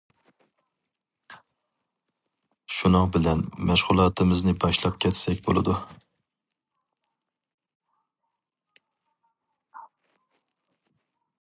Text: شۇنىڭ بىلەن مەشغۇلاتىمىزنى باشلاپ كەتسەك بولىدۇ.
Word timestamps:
شۇنىڭ 2.77 3.11
بىلەن 3.17 3.43
مەشغۇلاتىمىزنى 3.71 4.53
باشلاپ 4.63 4.97
كەتسەك 5.05 5.43
بولىدۇ. 5.49 5.75